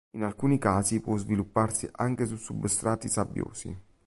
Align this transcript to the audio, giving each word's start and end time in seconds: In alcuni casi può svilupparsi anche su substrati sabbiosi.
In 0.15 0.23
alcuni 0.23 0.57
casi 0.57 0.99
può 0.99 1.15
svilupparsi 1.15 1.87
anche 1.91 2.25
su 2.25 2.35
substrati 2.35 3.07
sabbiosi. 3.07 3.77